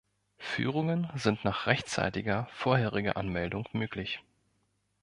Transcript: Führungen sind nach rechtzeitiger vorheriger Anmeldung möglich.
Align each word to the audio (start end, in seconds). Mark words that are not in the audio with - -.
Führungen 0.39 1.11
sind 1.13 1.45
nach 1.45 1.67
rechtzeitiger 1.67 2.49
vorheriger 2.53 3.17
Anmeldung 3.17 3.67
möglich. 3.71 4.19